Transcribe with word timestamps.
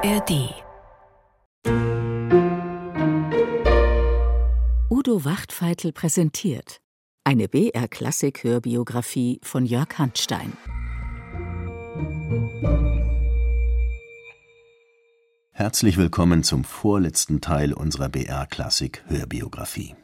ARD 0.00 0.54
Udo 4.90 5.24
Wachtfeitel 5.24 5.92
präsentiert 5.92 6.80
eine 7.24 7.48
BR-Klassik-Hörbiografie 7.48 9.40
von 9.42 9.66
Jörg 9.66 9.98
Handstein. 9.98 10.52
Herzlich 15.50 15.96
willkommen 15.96 16.44
zum 16.44 16.62
vorletzten 16.62 17.40
Teil 17.40 17.72
unserer 17.72 18.08
BR-Klassik-Hörbiografie. 18.08 19.96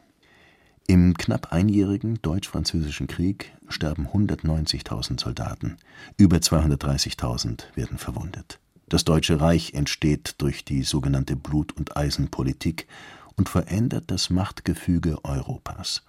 Im 0.87 1.13
knapp 1.13 1.53
einjährigen 1.53 2.21
Deutsch-Französischen 2.21 3.07
Krieg 3.07 3.53
sterben 3.69 4.07
190.000 4.07 5.21
Soldaten, 5.21 5.77
über 6.17 6.37
230.000 6.37 7.63
werden 7.75 7.97
verwundet. 7.97 8.59
Das 8.87 9.03
Deutsche 9.03 9.41
Reich 9.41 9.73
entsteht 9.73 10.35
durch 10.37 10.63
die 10.63 10.83
sogenannte 10.83 11.35
Blut- 11.35 11.75
und 11.75 11.97
Eisenpolitik 11.97 12.87
und 13.35 13.49
verändert 13.49 14.05
das 14.07 14.29
Machtgefüge 14.29 15.23
Europas. 15.23 16.03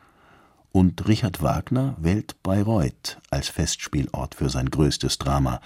Und 0.73 1.09
Richard 1.09 1.43
Wagner 1.43 1.97
wählt 1.99 2.43
Bayreuth 2.43 3.19
als 3.31 3.49
Festspielort 3.49 4.35
für 4.35 4.51
sein 4.51 4.69
größtes 4.69 5.17
Drama, 5.17 5.61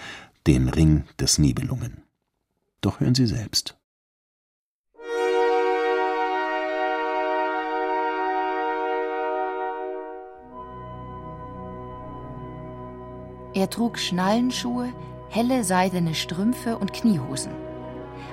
den 0.46 0.68
Ring 0.68 1.04
des 1.18 1.38
Nibelungen. 1.38 2.04
Doch 2.80 3.00
hören 3.00 3.16
Sie 3.16 3.26
selbst. 3.26 3.76
Er 13.52 13.68
trug 13.68 13.98
Schnallenschuhe, 13.98 14.92
helle 15.30 15.62
seidene 15.62 16.14
Strümpfe 16.14 16.76
und 16.76 16.92
Kniehosen. 16.92 17.52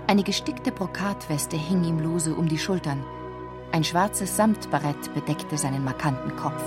Eine 0.07 0.23
gestickte 0.23 0.71
Brokatweste 0.71 1.55
hing 1.55 1.83
ihm 1.83 1.99
lose 1.99 2.33
um 2.33 2.47
die 2.47 2.57
Schultern. 2.57 3.03
Ein 3.71 3.83
schwarzes 3.83 4.35
Samtbarett 4.35 5.13
bedeckte 5.13 5.57
seinen 5.57 5.83
markanten 5.83 6.35
Kopf. 6.35 6.63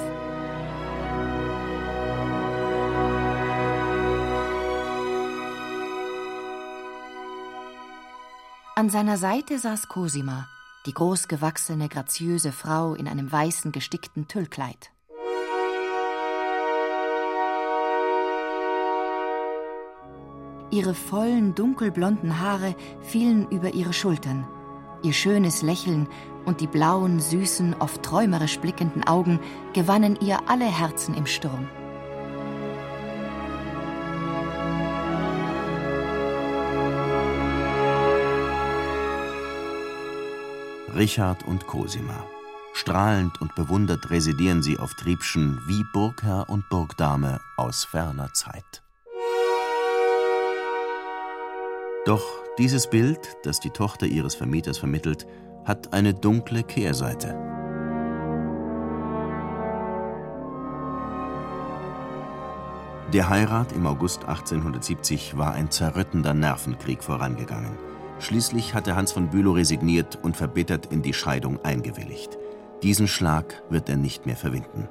An 8.77 8.89
seiner 8.89 9.19
Seite 9.19 9.59
saß 9.59 9.89
Cosima, 9.89 10.49
die 10.87 10.95
großgewachsene, 10.95 11.89
graziöse 11.89 12.53
Frau 12.53 12.95
in 12.95 13.09
einem 13.09 13.31
weißen, 13.31 13.73
gestickten 13.73 14.29
Tüllkleid. 14.29 14.91
Ihre 20.71 20.95
vollen, 20.95 21.55
dunkelblonden 21.55 22.41
Haare 22.41 22.77
fielen 23.01 23.49
über 23.51 23.75
ihre 23.75 23.93
Schultern. 23.93 24.47
Ihr 25.03 25.13
schönes 25.13 25.63
Lächeln 25.63 26.09
und 26.45 26.61
die 26.61 26.67
blauen, 26.67 27.21
süßen, 27.21 27.75
oft 27.81 28.03
träumerisch 28.03 28.59
blickenden 28.59 29.07
Augen 29.07 29.41
gewannen 29.73 30.19
ihr 30.21 30.39
alle 30.49 30.67
Herzen 30.67 31.15
im 31.15 31.27
Sturm. 31.27 31.69
Richard 40.95 41.47
und 41.47 41.67
Cosima. 41.67 42.27
Strahlend 42.75 43.41
und 43.41 43.55
bewundert 43.55 44.11
residieren 44.11 44.63
sie 44.63 44.79
auf 44.79 44.95
Triebschen 44.95 45.61
wie 45.67 45.85
Burgherr 45.93 46.49
und 46.49 46.69
Burgdame 46.69 47.41
aus 47.57 47.85
ferner 47.85 48.33
Zeit. 48.35 48.83
Doch 52.11 52.27
dieses 52.59 52.89
Bild, 52.89 53.37
das 53.45 53.61
die 53.61 53.71
Tochter 53.71 54.05
ihres 54.05 54.35
Vermieters 54.35 54.79
vermittelt, 54.79 55.29
hat 55.65 55.93
eine 55.93 56.13
dunkle 56.13 56.65
Kehrseite. 56.65 57.39
Der 63.13 63.29
Heirat 63.29 63.71
im 63.71 63.87
August 63.87 64.25
1870 64.25 65.39
war 65.39 65.53
ein 65.53 65.71
zerrüttender 65.71 66.35
Nervenkrieg 66.35 67.05
vorangegangen. 67.05 67.79
Schließlich 68.19 68.75
hatte 68.75 68.97
Hans 68.97 69.13
von 69.13 69.31
Bülow 69.31 69.53
resigniert 69.53 70.19
und 70.21 70.37
verbittert 70.37 70.87
in 70.87 71.03
die 71.03 71.15
Scheidung 71.15 71.65
eingewilligt. 71.65 72.39
Diesen 72.83 73.07
Schlag 73.07 73.63
wird 73.71 73.89
er 73.89 73.97
nicht 73.97 74.27
mehr 74.27 74.37
verwinden. 74.37 74.89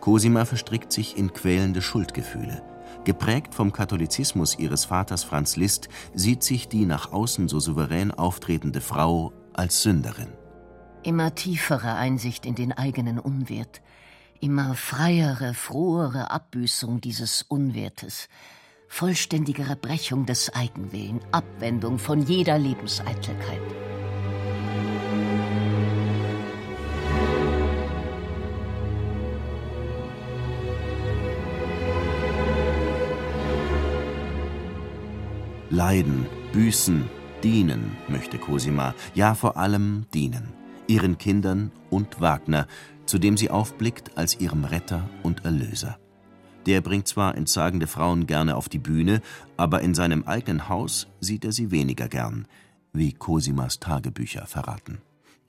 Cosima 0.00 0.44
verstrickt 0.44 0.92
sich 0.92 1.16
in 1.16 1.32
quälende 1.32 1.80
Schuldgefühle. 1.80 2.62
Geprägt 3.04 3.54
vom 3.54 3.72
Katholizismus 3.72 4.58
ihres 4.58 4.84
Vaters 4.84 5.24
Franz 5.24 5.56
Liszt 5.56 5.88
sieht 6.14 6.42
sich 6.42 6.68
die 6.68 6.84
nach 6.84 7.12
außen 7.12 7.48
so 7.48 7.58
souverän 7.58 8.10
auftretende 8.10 8.80
Frau 8.80 9.32
als 9.54 9.82
Sünderin. 9.82 10.28
Immer 11.02 11.34
tiefere 11.34 11.94
Einsicht 11.94 12.44
in 12.44 12.54
den 12.54 12.72
eigenen 12.72 13.18
Unwert, 13.18 13.80
immer 14.40 14.74
freiere, 14.74 15.54
frohere 15.54 16.30
Abbüßung 16.30 17.00
dieses 17.00 17.42
Unwertes, 17.42 18.28
vollständigere 18.86 19.76
Brechung 19.76 20.26
des 20.26 20.54
Eigenwillen, 20.54 21.20
Abwendung 21.32 21.98
von 21.98 22.22
jeder 22.22 22.58
Lebenseitelkeit. 22.58 23.62
Leiden, 35.72 36.26
büßen, 36.52 37.08
dienen 37.44 37.96
möchte 38.08 38.38
Cosima, 38.38 38.92
ja 39.14 39.36
vor 39.36 39.56
allem 39.56 40.04
dienen, 40.12 40.48
ihren 40.88 41.16
Kindern 41.16 41.70
und 41.90 42.20
Wagner, 42.20 42.66
zu 43.06 43.18
dem 43.18 43.36
sie 43.36 43.50
aufblickt 43.50 44.18
als 44.18 44.40
ihrem 44.40 44.64
Retter 44.64 45.08
und 45.22 45.44
Erlöser. 45.44 45.96
Der 46.66 46.80
bringt 46.80 47.06
zwar 47.06 47.36
entsagende 47.36 47.86
Frauen 47.86 48.26
gerne 48.26 48.56
auf 48.56 48.68
die 48.68 48.80
Bühne, 48.80 49.22
aber 49.56 49.80
in 49.80 49.94
seinem 49.94 50.24
eigenen 50.24 50.68
Haus 50.68 51.06
sieht 51.20 51.44
er 51.44 51.52
sie 51.52 51.70
weniger 51.70 52.08
gern, 52.08 52.48
wie 52.92 53.12
Cosimas 53.12 53.78
Tagebücher 53.78 54.46
verraten. 54.46 54.98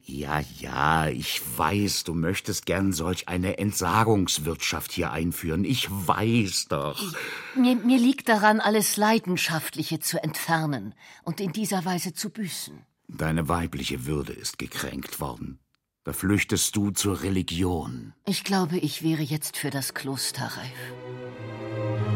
Ja, 0.03 0.41
ja, 0.59 1.07
ich 1.07 1.41
weiß, 1.57 2.03
du 2.03 2.13
möchtest 2.13 2.65
gern 2.65 2.91
solch 2.91 3.27
eine 3.27 3.57
Entsagungswirtschaft 3.57 4.91
hier 4.91 5.11
einführen. 5.11 5.63
Ich 5.63 5.89
weiß 5.89 6.67
doch. 6.69 7.01
Mir, 7.55 7.75
mir 7.75 7.97
liegt 7.97 8.27
daran, 8.27 8.59
alles 8.59 8.97
Leidenschaftliche 8.97 9.99
zu 9.99 10.21
entfernen 10.23 10.95
und 11.23 11.39
in 11.39 11.51
dieser 11.51 11.85
Weise 11.85 12.13
zu 12.13 12.29
büßen. 12.29 12.85
Deine 13.07 13.47
weibliche 13.47 14.05
Würde 14.05 14.33
ist 14.33 14.57
gekränkt 14.57 15.19
worden. 15.19 15.59
Da 16.03 16.13
flüchtest 16.13 16.75
du 16.75 16.89
zur 16.89 17.21
Religion. 17.21 18.13
Ich 18.25 18.43
glaube, 18.43 18.77
ich 18.77 19.03
wäre 19.03 19.21
jetzt 19.21 19.55
für 19.57 19.69
das 19.69 19.93
Kloster 19.93 20.45
reif. 20.45 22.10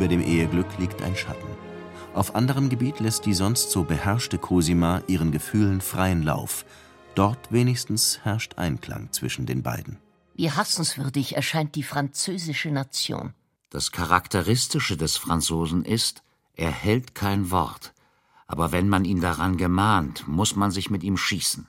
Über 0.00 0.08
dem 0.08 0.22
Eheglück 0.22 0.78
liegt 0.78 1.02
ein 1.02 1.14
Schatten. 1.14 1.46
Auf 2.14 2.34
anderem 2.34 2.70
Gebiet 2.70 3.00
lässt 3.00 3.26
die 3.26 3.34
sonst 3.34 3.70
so 3.70 3.84
beherrschte 3.84 4.38
Cosima 4.38 5.02
ihren 5.08 5.30
Gefühlen 5.30 5.82
freien 5.82 6.22
Lauf. 6.22 6.64
Dort 7.14 7.52
wenigstens 7.52 8.20
herrscht 8.22 8.56
Einklang 8.56 9.12
zwischen 9.12 9.44
den 9.44 9.62
beiden. 9.62 9.98
Wie 10.32 10.50
hassenswürdig 10.50 11.36
erscheint 11.36 11.74
die 11.74 11.82
französische 11.82 12.70
Nation. 12.70 13.34
Das 13.68 13.92
Charakteristische 13.92 14.96
des 14.96 15.18
Franzosen 15.18 15.84
ist, 15.84 16.22
er 16.54 16.70
hält 16.70 17.14
kein 17.14 17.50
Wort. 17.50 17.92
Aber 18.46 18.72
wenn 18.72 18.88
man 18.88 19.04
ihn 19.04 19.20
daran 19.20 19.58
gemahnt, 19.58 20.26
muss 20.26 20.56
man 20.56 20.70
sich 20.70 20.88
mit 20.88 21.02
ihm 21.02 21.18
schießen. 21.18 21.68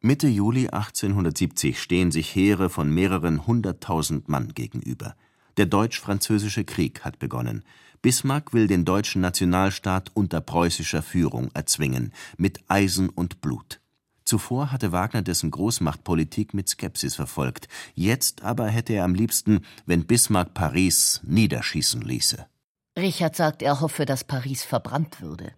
Mitte 0.00 0.28
Juli 0.28 0.70
1870 0.70 1.82
stehen 1.82 2.12
sich 2.12 2.34
Heere 2.34 2.70
von 2.70 2.90
mehreren 2.90 3.46
hunderttausend 3.46 4.30
Mann 4.30 4.54
gegenüber. 4.54 5.16
Der 5.58 5.66
Deutsch-Französische 5.66 6.64
Krieg 6.64 7.04
hat 7.04 7.18
begonnen. 7.18 7.64
Bismarck 8.00 8.54
will 8.54 8.68
den 8.68 8.84
deutschen 8.84 9.20
Nationalstaat 9.20 10.12
unter 10.14 10.40
preußischer 10.40 11.02
Führung 11.02 11.50
erzwingen, 11.52 12.12
mit 12.36 12.60
Eisen 12.68 13.08
und 13.08 13.40
Blut. 13.40 13.80
Zuvor 14.24 14.70
hatte 14.70 14.92
Wagner 14.92 15.22
dessen 15.22 15.50
Großmachtpolitik 15.50 16.54
mit 16.54 16.68
Skepsis 16.68 17.16
verfolgt. 17.16 17.66
Jetzt 17.94 18.44
aber 18.44 18.68
hätte 18.68 18.92
er 18.92 19.02
am 19.02 19.14
liebsten, 19.14 19.64
wenn 19.84 20.06
Bismarck 20.06 20.54
Paris 20.54 21.20
niederschießen 21.24 22.02
ließe. 22.02 22.46
Richard 22.96 23.34
sagt, 23.34 23.62
er 23.62 23.80
hoffe, 23.80 24.04
dass 24.06 24.22
Paris 24.22 24.62
verbrannt 24.62 25.20
würde. 25.20 25.52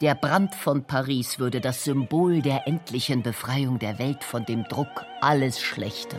Der 0.00 0.14
Brand 0.14 0.54
von 0.54 0.84
Paris 0.86 1.40
würde 1.40 1.60
das 1.60 1.82
Symbol 1.82 2.40
der 2.40 2.68
endlichen 2.68 3.22
Befreiung 3.22 3.80
der 3.80 3.98
Welt 3.98 4.22
von 4.22 4.44
dem 4.44 4.62
Druck 4.64 5.04
alles 5.20 5.60
Schlechten. 5.60 6.18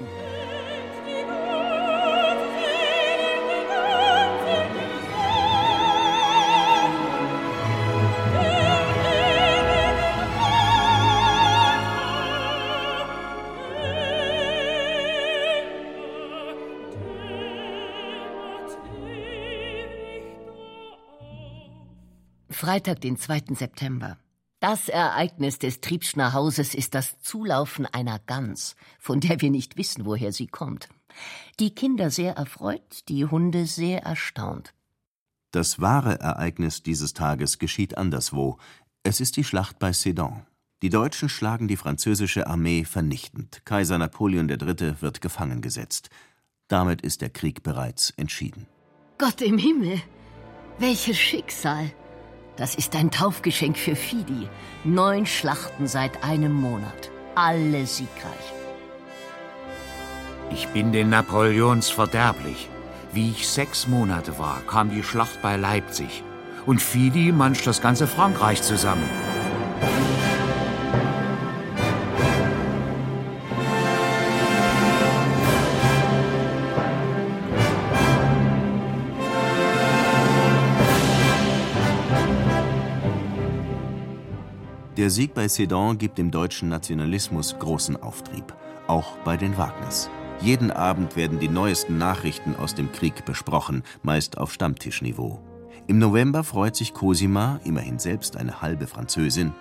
Freitag, 22.61 23.01
den 23.01 23.17
2. 23.17 23.55
September. 23.55 24.19
Das 24.59 24.87
Ereignis 24.87 25.57
des 25.57 25.81
Triebschner 25.81 26.33
Hauses 26.33 26.75
ist 26.75 26.93
das 26.93 27.19
Zulaufen 27.19 27.87
einer 27.87 28.19
Gans, 28.19 28.75
von 28.99 29.19
der 29.19 29.41
wir 29.41 29.49
nicht 29.49 29.77
wissen, 29.77 30.05
woher 30.05 30.31
sie 30.31 30.45
kommt. 30.45 30.87
Die 31.59 31.73
Kinder 31.73 32.11
sehr 32.11 32.33
erfreut, 32.33 33.09
die 33.09 33.25
Hunde 33.25 33.65
sehr 33.65 34.03
erstaunt. 34.03 34.75
Das 35.49 35.81
wahre 35.81 36.19
Ereignis 36.19 36.83
dieses 36.83 37.15
Tages 37.15 37.57
geschieht 37.57 37.97
anderswo. 37.97 38.59
Es 39.01 39.21
ist 39.21 39.37
die 39.37 39.43
Schlacht 39.43 39.79
bei 39.79 39.91
Sedan. 39.91 40.45
Die 40.83 40.91
Deutschen 40.91 41.29
schlagen 41.29 41.67
die 41.67 41.77
französische 41.77 42.45
Armee 42.45 42.85
vernichtend. 42.85 43.65
Kaiser 43.65 43.97
Napoleon 43.97 44.47
III. 44.49 45.01
wird 45.01 45.19
gefangen 45.19 45.61
gesetzt. 45.61 46.11
Damit 46.67 47.01
ist 47.01 47.21
der 47.21 47.31
Krieg 47.31 47.63
bereits 47.63 48.11
entschieden. 48.17 48.67
Gott 49.17 49.41
im 49.41 49.57
Himmel! 49.57 49.99
Welches 50.77 51.17
Schicksal! 51.17 51.91
Das 52.57 52.75
ist 52.75 52.95
ein 52.95 53.11
Taufgeschenk 53.11 53.77
für 53.77 53.95
Fidi. 53.95 54.49
Neun 54.83 55.25
Schlachten 55.25 55.87
seit 55.87 56.23
einem 56.23 56.53
Monat. 56.53 57.09
Alle 57.35 57.85
siegreich. 57.85 58.53
Ich 60.51 60.67
bin 60.67 60.91
den 60.91 61.09
Napoleons 61.09 61.89
verderblich. 61.89 62.69
Wie 63.13 63.31
ich 63.31 63.47
sechs 63.47 63.87
Monate 63.87 64.37
war, 64.37 64.61
kam 64.67 64.89
die 64.89 65.03
Schlacht 65.03 65.41
bei 65.41 65.55
Leipzig. 65.55 66.23
Und 66.65 66.81
Fidi 66.81 67.31
manscht 67.31 67.65
das 67.65 67.81
ganze 67.81 68.05
Frankreich 68.05 68.61
zusammen. 68.61 69.09
Der 85.01 85.09
Sieg 85.09 85.33
bei 85.33 85.47
Sedan 85.47 85.97
gibt 85.97 86.19
dem 86.19 86.29
deutschen 86.29 86.69
Nationalismus 86.69 87.57
großen 87.57 87.97
Auftrieb, 88.03 88.53
auch 88.85 89.17
bei 89.25 89.35
den 89.35 89.57
Wagners. 89.57 90.11
Jeden 90.41 90.69
Abend 90.69 91.15
werden 91.15 91.39
die 91.39 91.47
neuesten 91.47 91.97
Nachrichten 91.97 92.55
aus 92.55 92.75
dem 92.75 92.91
Krieg 92.91 93.25
besprochen, 93.25 93.81
meist 94.03 94.37
auf 94.37 94.53
Stammtischniveau. 94.53 95.39
Im 95.87 95.97
November 95.97 96.43
freut 96.43 96.75
sich 96.75 96.93
Cosima, 96.93 97.59
immerhin 97.63 97.97
selbst 97.97 98.37
eine 98.37 98.61
halbe 98.61 98.85
Französin. 98.85 99.53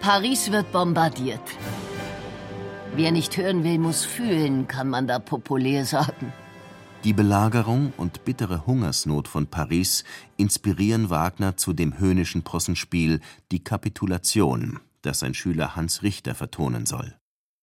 Paris 0.00 0.50
wird 0.50 0.72
bombardiert. 0.72 1.42
Wer 2.96 3.12
nicht 3.12 3.36
hören 3.36 3.64
will, 3.64 3.78
muss 3.78 4.06
fühlen, 4.06 4.68
kann 4.68 4.88
man 4.88 5.06
da 5.06 5.18
populär 5.18 5.84
sagen. 5.84 6.32
Die 7.04 7.12
Belagerung 7.12 7.92
und 7.96 8.24
bittere 8.24 8.66
Hungersnot 8.66 9.28
von 9.28 9.46
Paris 9.46 10.02
inspirieren 10.36 11.10
Wagner 11.10 11.56
zu 11.56 11.72
dem 11.72 11.98
höhnischen 11.98 12.42
Possenspiel 12.42 13.20
Die 13.52 13.62
Kapitulation, 13.62 14.80
das 15.02 15.20
sein 15.20 15.34
Schüler 15.34 15.76
Hans 15.76 16.02
Richter 16.02 16.34
vertonen 16.34 16.86
soll. 16.86 17.14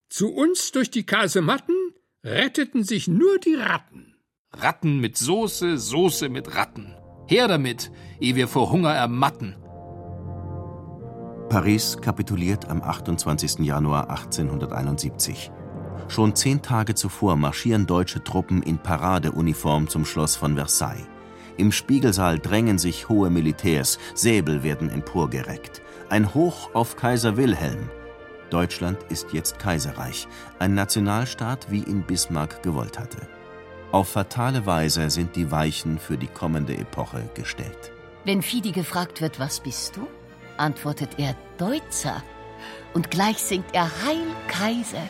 Zu 0.09 0.33
uns 0.33 0.71
durch 0.71 0.89
die 0.89 1.05
Kasematten 1.05 1.75
retteten 2.23 2.85
sich 2.85 3.09
nur 3.09 3.37
die 3.39 3.55
Ratten. 3.55 4.15
Ratten 4.53 4.99
mit 4.99 5.17
Soße, 5.17 5.77
Soße 5.77 6.29
mit 6.29 6.55
Ratten. 6.55 6.95
Her 7.27 7.49
damit, 7.49 7.91
ehe 8.21 8.35
wir 8.35 8.47
vor 8.47 8.71
Hunger 8.71 8.93
ermatten. 8.93 9.55
Paris 11.49 11.97
kapituliert 12.01 12.69
am 12.69 12.81
28. 12.81 13.59
Januar 13.59 14.09
1871. 14.09 15.51
Schon 16.07 16.35
zehn 16.35 16.61
Tage 16.61 16.95
zuvor 16.95 17.35
marschieren 17.35 17.87
deutsche 17.87 18.23
Truppen 18.23 18.61
in 18.61 18.77
Paradeuniform 18.77 19.87
zum 19.87 20.05
Schloss 20.05 20.35
von 20.35 20.55
Versailles. 20.55 21.07
Im 21.57 21.71
Spiegelsaal 21.71 22.39
drängen 22.39 22.77
sich 22.77 23.09
hohe 23.09 23.29
Militärs, 23.29 23.97
Säbel 24.13 24.63
werden 24.63 24.89
emporgereckt. 24.89 25.81
Ein 26.09 26.33
Hoch 26.33 26.69
auf 26.73 26.95
Kaiser 26.95 27.37
Wilhelm. 27.37 27.89
Deutschland 28.49 28.99
ist 29.09 29.33
jetzt 29.33 29.57
Kaiserreich, 29.57 30.27
ein 30.59 30.75
Nationalstaat, 30.75 31.71
wie 31.71 31.83
ihn 31.83 32.03
Bismarck 32.03 32.61
gewollt 32.61 32.99
hatte. 32.99 33.27
Auf 33.91 34.09
fatale 34.09 34.65
Weise 34.65 35.09
sind 35.09 35.35
die 35.35 35.49
Weichen 35.51 35.97
für 35.97 36.17
die 36.17 36.27
kommende 36.27 36.77
Epoche 36.77 37.29
gestellt. 37.33 37.91
Wenn 38.25 38.41
Fidi 38.41 38.71
gefragt 38.71 39.21
wird, 39.21 39.39
was 39.39 39.59
bist 39.59 39.95
du, 39.95 40.07
antwortet 40.57 41.11
er 41.17 41.35
Deutzer. 41.57 42.21
Und 42.95 43.12
gleich 43.12 43.39
singt 43.39 43.65
er 43.74 43.92
Heil 44.06 44.25
Kaiser. 44.47 45.03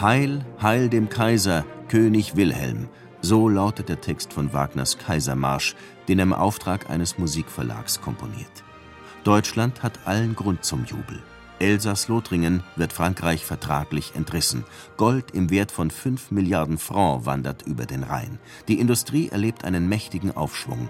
Heil, 0.00 0.46
Heil 0.62 0.88
dem 0.88 1.10
Kaiser, 1.10 1.66
König 1.88 2.34
Wilhelm. 2.34 2.88
So 3.20 3.50
lautet 3.50 3.90
der 3.90 4.00
Text 4.00 4.32
von 4.32 4.54
Wagners 4.54 4.96
Kaisermarsch, 4.96 5.76
den 6.08 6.18
er 6.18 6.22
im 6.22 6.32
Auftrag 6.32 6.88
eines 6.88 7.18
Musikverlags 7.18 8.00
komponiert. 8.00 8.64
Deutschland 9.24 9.82
hat 9.82 10.06
allen 10.06 10.34
Grund 10.34 10.64
zum 10.64 10.86
Jubel. 10.86 11.22
Elsass-Lothringen 11.58 12.62
wird 12.76 12.94
Frankreich 12.94 13.44
vertraglich 13.44 14.12
entrissen. 14.14 14.64
Gold 14.96 15.32
im 15.32 15.50
Wert 15.50 15.70
von 15.70 15.90
5 15.90 16.30
Milliarden 16.30 16.78
Francs 16.78 17.26
wandert 17.26 17.66
über 17.66 17.84
den 17.84 18.02
Rhein. 18.02 18.38
Die 18.68 18.80
Industrie 18.80 19.28
erlebt 19.28 19.66
einen 19.66 19.86
mächtigen 19.86 20.34
Aufschwung. 20.34 20.88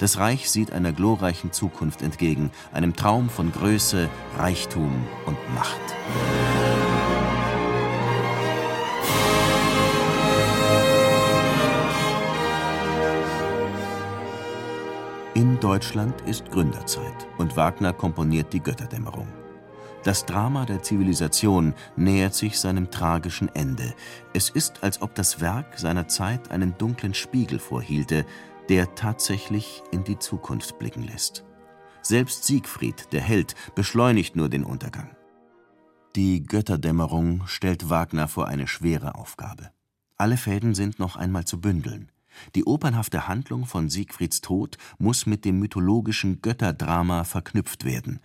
Das 0.00 0.18
Reich 0.18 0.50
sieht 0.50 0.72
einer 0.72 0.90
glorreichen 0.90 1.52
Zukunft 1.52 2.02
entgegen, 2.02 2.50
einem 2.72 2.96
Traum 2.96 3.30
von 3.30 3.52
Größe, 3.52 4.08
Reichtum 4.36 5.06
und 5.24 5.36
Macht. 5.54 6.73
In 15.36 15.58
Deutschland 15.58 16.20
ist 16.20 16.48
Gründerzeit 16.52 17.26
und 17.38 17.56
Wagner 17.56 17.92
komponiert 17.92 18.52
die 18.52 18.60
Götterdämmerung. 18.60 19.26
Das 20.04 20.26
Drama 20.26 20.64
der 20.64 20.84
Zivilisation 20.84 21.74
nähert 21.96 22.36
sich 22.36 22.60
seinem 22.60 22.88
tragischen 22.88 23.52
Ende. 23.52 23.94
Es 24.32 24.48
ist, 24.48 24.84
als 24.84 25.02
ob 25.02 25.16
das 25.16 25.40
Werk 25.40 25.76
seiner 25.76 26.06
Zeit 26.06 26.52
einen 26.52 26.78
dunklen 26.78 27.14
Spiegel 27.14 27.58
vorhielte, 27.58 28.24
der 28.68 28.94
tatsächlich 28.94 29.82
in 29.90 30.04
die 30.04 30.20
Zukunft 30.20 30.78
blicken 30.78 31.02
lässt. 31.02 31.44
Selbst 32.00 32.44
Siegfried, 32.44 33.12
der 33.12 33.22
Held, 33.22 33.56
beschleunigt 33.74 34.36
nur 34.36 34.48
den 34.48 34.62
Untergang. 34.62 35.16
Die 36.14 36.44
Götterdämmerung 36.44 37.48
stellt 37.48 37.90
Wagner 37.90 38.28
vor 38.28 38.46
eine 38.46 38.68
schwere 38.68 39.16
Aufgabe. 39.16 39.72
Alle 40.16 40.36
Fäden 40.36 40.74
sind 40.74 41.00
noch 41.00 41.16
einmal 41.16 41.44
zu 41.44 41.60
bündeln. 41.60 42.12
Die 42.54 42.64
opernhafte 42.64 43.28
Handlung 43.28 43.66
von 43.66 43.88
Siegfrieds 43.88 44.40
Tod 44.40 44.78
muss 44.98 45.26
mit 45.26 45.44
dem 45.44 45.58
mythologischen 45.58 46.42
Götterdrama 46.42 47.24
verknüpft 47.24 47.84
werden. 47.84 48.20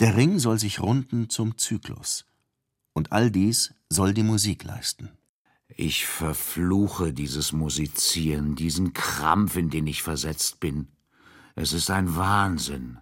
Der 0.00 0.16
Ring 0.16 0.38
soll 0.38 0.58
sich 0.58 0.80
runden 0.80 1.28
zum 1.28 1.58
Zyklus. 1.58 2.24
Und 2.92 3.12
all 3.12 3.30
dies 3.30 3.74
soll 3.88 4.14
die 4.14 4.22
Musik 4.22 4.64
leisten. 4.64 5.10
Ich 5.68 6.06
verfluche 6.06 7.12
dieses 7.12 7.52
Musizieren, 7.52 8.56
diesen 8.56 8.92
Krampf, 8.92 9.56
in 9.56 9.70
den 9.70 9.86
ich 9.86 10.02
versetzt 10.02 10.60
bin. 10.60 10.88
Es 11.54 11.72
ist 11.72 11.90
ein 11.90 12.16
Wahnsinn. 12.16 12.98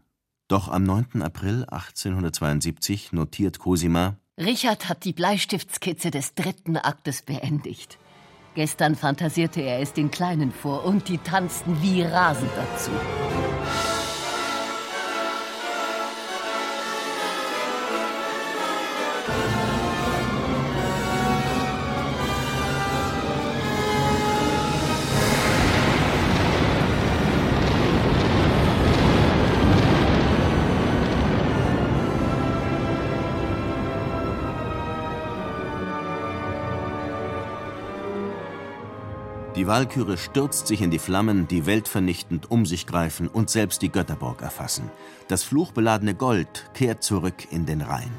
Doch 0.49 0.69
am 0.69 0.83
9. 0.83 1.23
April 1.23 1.65
1872 1.65 3.13
notiert 3.13 3.59
Cosima 3.59 4.17
Richard 4.39 4.89
hat 4.89 5.05
die 5.05 5.13
Bleistiftskizze 5.13 6.13
des 6.13 6.35
dritten 6.35 6.77
Aktes 6.77 7.23
beendigt. 7.23 7.99
Gestern 8.55 8.97
fantasierte 8.97 9.61
er 9.61 9.81
es 9.81 9.93
den 9.93 10.11
Kleinen 10.11 10.53
vor 10.53 10.85
und 10.85 11.09
die 11.09 11.19
tanzten 11.19 11.81
wie 11.83 12.03
rasend 12.03 12.51
dazu. 12.57 12.91
Die 39.57 39.67
Walküre 39.67 40.19
stürzt 40.19 40.67
sich 40.67 40.83
in 40.83 40.91
die 40.91 40.99
Flammen, 40.99 41.49
die 41.49 41.67
weltvernichtend 41.67 42.51
um 42.51 42.67
sich 42.67 42.87
greifen 42.87 43.29
und 43.29 43.51
selbst 43.51 43.83
die 43.83 43.91
Götterburg 43.91 44.43
erfassen. 44.43 44.91
Das 45.27 45.43
fluchbeladene 45.43 46.15
Gold 46.15 46.71
kehrt 46.75 47.03
zurück 47.03 47.51
in 47.51 47.67
den 47.67 47.81
Rhein. 47.81 48.11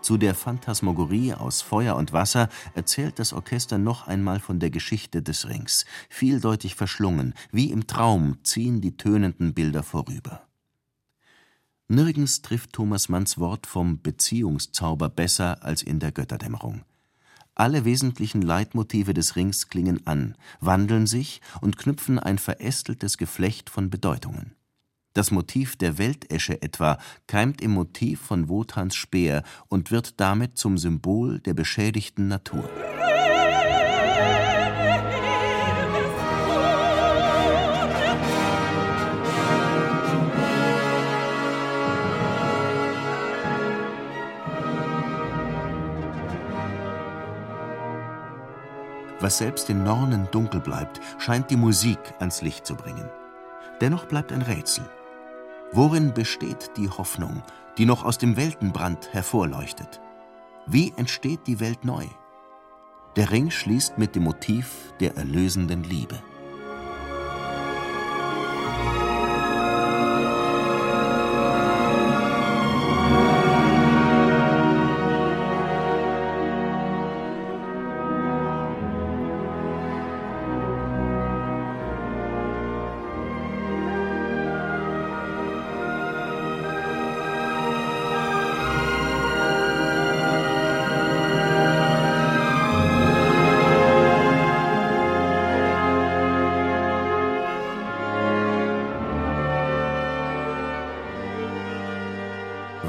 Zu 0.00 0.16
der 0.16 0.34
Phantasmagorie 0.34 1.34
aus 1.34 1.60
Feuer 1.60 1.94
und 1.94 2.12
Wasser 2.12 2.48
erzählt 2.74 3.18
das 3.18 3.32
Orchester 3.34 3.76
noch 3.76 4.06
einmal 4.06 4.40
von 4.40 4.58
der 4.58 4.70
Geschichte 4.70 5.22
des 5.22 5.46
Rings. 5.46 5.84
Vieldeutig 6.08 6.74
verschlungen, 6.74 7.34
wie 7.52 7.70
im 7.70 7.86
Traum 7.86 8.38
ziehen 8.42 8.80
die 8.80 8.96
tönenden 8.96 9.52
Bilder 9.52 9.82
vorüber. 9.82 10.46
Nirgends 11.88 12.40
trifft 12.40 12.72
Thomas 12.72 13.08
Manns 13.08 13.38
Wort 13.38 13.66
vom 13.66 14.00
Beziehungszauber 14.00 15.10
besser 15.10 15.62
als 15.62 15.82
in 15.82 15.98
der 15.98 16.12
Götterdämmerung. 16.12 16.82
Alle 17.60 17.84
wesentlichen 17.84 18.40
Leitmotive 18.40 19.12
des 19.12 19.36
Rings 19.36 19.68
klingen 19.68 20.06
an, 20.06 20.34
wandeln 20.60 21.06
sich 21.06 21.42
und 21.60 21.76
knüpfen 21.76 22.18
ein 22.18 22.38
verästeltes 22.38 23.18
Geflecht 23.18 23.68
von 23.68 23.90
Bedeutungen. 23.90 24.52
Das 25.12 25.30
Motiv 25.30 25.76
der 25.76 25.98
Weltesche 25.98 26.62
etwa 26.62 26.96
keimt 27.26 27.60
im 27.60 27.72
Motiv 27.72 28.18
von 28.18 28.48
Wotans 28.48 28.96
Speer 28.96 29.42
und 29.68 29.90
wird 29.90 30.18
damit 30.20 30.56
zum 30.56 30.78
Symbol 30.78 31.38
der 31.40 31.52
beschädigten 31.52 32.28
Natur 32.28 32.66
Was 49.20 49.36
selbst 49.36 49.68
in 49.68 49.84
Nornen 49.84 50.28
dunkel 50.30 50.60
bleibt, 50.60 51.00
scheint 51.18 51.50
die 51.50 51.56
Musik 51.56 51.98
ans 52.20 52.40
Licht 52.40 52.66
zu 52.66 52.74
bringen. 52.74 53.08
Dennoch 53.80 54.06
bleibt 54.06 54.32
ein 54.32 54.42
Rätsel. 54.42 54.88
Worin 55.72 56.14
besteht 56.14 56.70
die 56.76 56.88
Hoffnung, 56.88 57.42
die 57.76 57.84
noch 57.84 58.04
aus 58.04 58.18
dem 58.18 58.36
Weltenbrand 58.36 59.12
hervorleuchtet? 59.12 60.00
Wie 60.66 60.92
entsteht 60.96 61.46
die 61.46 61.60
Welt 61.60 61.84
neu? 61.84 62.06
Der 63.16 63.30
Ring 63.30 63.50
schließt 63.50 63.98
mit 63.98 64.14
dem 64.14 64.24
Motiv 64.24 64.94
der 65.00 65.16
erlösenden 65.16 65.84
Liebe. 65.84 66.22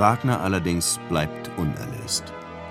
Wagner 0.02 0.42
allerdings 0.42 1.00
bleibt 1.10 1.52
unerlöst. 1.60 2.24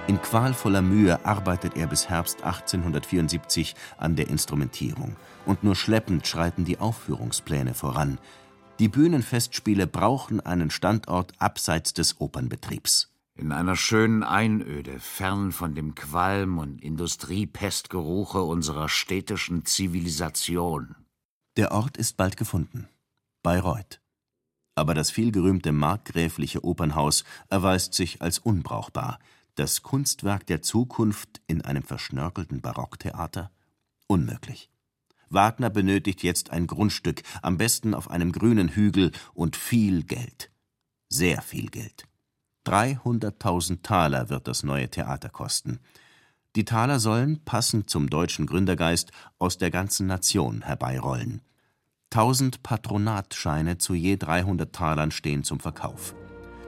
In 0.09 0.21
qualvoller 0.21 0.83
Mühe 0.83 1.25
arbeitet 1.25 1.77
er 1.77 1.87
bis 1.87 2.09
Herbst 2.09 2.43
1874 2.43 3.77
an 3.99 4.17
der 4.17 4.27
Instrumentierung, 4.27 5.15
und 5.47 5.63
nur 5.63 5.77
schleppend 5.77 6.27
schreiten 6.27 6.65
die 6.65 6.81
Aufführungspläne 6.81 7.75
voran. 7.75 8.19
Die 8.81 8.89
Bühnenfestspiele 8.89 9.87
brauchen 9.87 10.41
einen 10.41 10.73
Standort 10.73 11.35
abseits 11.39 11.95
des 11.95 12.21
Opernbetriebs. 12.21 13.13
In 13.37 13.53
einer 13.53 13.77
schönen 13.77 14.25
Einöde, 14.25 14.99
fern 14.99 15.53
von 15.53 15.77
dem 15.77 15.95
Qualm 15.95 16.59
und 16.59 16.83
Industriepestgeruche 16.83 18.43
unserer 18.43 18.89
städtischen 18.89 19.65
Zivilisation. 19.65 20.97
Der 21.57 21.71
Ort 21.71 21.97
ist 21.97 22.17
bald 22.17 22.37
gefunden. 22.37 22.89
Bayreuth 23.45 24.01
aber 24.81 24.95
das 24.95 25.11
vielgerühmte 25.11 25.73
markgräfliche 25.73 26.65
Opernhaus 26.65 27.25
erweist 27.51 27.93
sich 27.93 28.23
als 28.23 28.39
unbrauchbar, 28.39 29.19
das 29.55 29.83
Kunstwerk 29.83 30.47
der 30.47 30.63
Zukunft 30.63 31.43
in 31.47 31.61
einem 31.61 31.83
verschnörkelten 31.83 32.63
Barocktheater? 32.63 33.51
Unmöglich. 34.07 34.71
Wagner 35.29 35.69
benötigt 35.69 36.23
jetzt 36.23 36.49
ein 36.49 36.67
Grundstück, 36.67 37.23
am 37.43 37.59
besten 37.59 37.93
auf 37.93 38.11
einem 38.11 38.33
grünen 38.33 38.69
Hügel 38.69 39.13
und 39.35 39.55
viel 39.55 40.03
Geld. 40.03 40.51
Sehr 41.11 41.43
viel 41.43 41.69
Geld. 41.69 42.05
300.000 42.65 43.83
Taler 43.83 44.31
wird 44.31 44.49
das 44.49 44.63
neue 44.63 44.89
Theater 44.89 45.29
kosten. 45.29 45.81
Die 46.57 46.65
Taler 46.65 47.01
sollen, 47.01 47.45
passend 47.45 47.91
zum 47.91 48.09
deutschen 48.09 48.47
Gründergeist, 48.47 49.13
aus 49.39 49.59
der 49.59 49.71
ganzen 49.71 50.07
Nation 50.07 50.63
herbeirollen. 50.63 51.43
Tausend 52.11 52.65
Patronatscheine 52.65 53.79
zu 53.79 53.95
je 53.95 54.17
300 54.17 54.73
Talern 54.73 55.13
stehen 55.13 55.45
zum 55.45 55.61
Verkauf. 55.61 56.17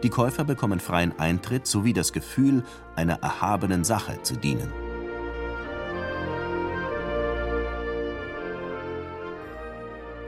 Die 0.04 0.08
Käufer 0.08 0.44
bekommen 0.44 0.78
freien 0.78 1.18
Eintritt 1.18 1.66
sowie 1.66 1.92
das 1.92 2.12
Gefühl, 2.12 2.62
einer 2.94 3.14
erhabenen 3.22 3.82
Sache 3.82 4.22
zu 4.22 4.36
dienen. 4.36 4.72